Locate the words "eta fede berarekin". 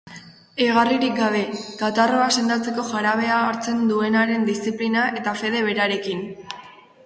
5.23-6.29